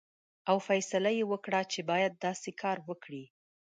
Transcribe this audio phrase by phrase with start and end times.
[0.49, 3.23] او فیصله یې وکړه چې باید داسې کار وکړي.